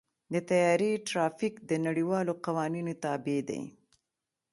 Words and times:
د 0.33 0.35
طیارې 0.49 0.91
ټرافیک 1.07 1.53
د 1.69 1.71
نړیوالو 1.87 2.33
قوانینو 2.45 2.93
تابع 3.03 3.39
دی. 3.49 3.61